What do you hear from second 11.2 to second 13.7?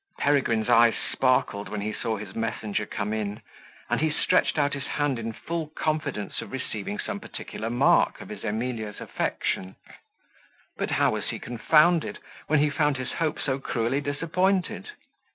he confounded, when he found his hope so